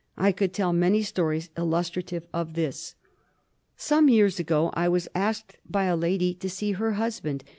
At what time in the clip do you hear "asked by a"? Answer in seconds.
5.13-5.95